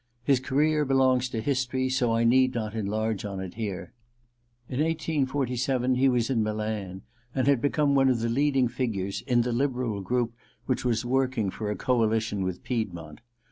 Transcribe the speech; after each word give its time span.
His 0.23 0.39
career 0.39 0.83
belongs 0.83 1.29
to 1.29 1.39
history, 1.41 1.87
so 1.87 2.11
I 2.11 2.23
need 2.23 2.55
not 2.55 2.73
enlarge 2.73 3.23
on 3.23 3.39
it 3.39 3.53
here. 3.53 3.93
In 4.67 4.79
1 4.79 4.87
847 4.93 5.93
he 5.93 6.09
was 6.09 6.31
in 6.31 6.41
Milan, 6.41 7.03
and 7.35 7.45
had 7.45 7.61
become 7.61 7.93
one 7.93 8.09
of 8.09 8.19
the 8.19 8.27
leading 8.27 8.67
figures 8.67 9.21
in 9.27 9.41
the 9.43 9.51
liberal 9.53 10.01
group 10.01 10.33
which 10.65 10.83
was 10.83 11.05
working 11.05 11.51
for 11.51 11.69
a 11.69 11.75
coalition 11.75 12.41
with 12.43 12.63
Piedmont. 12.63 13.21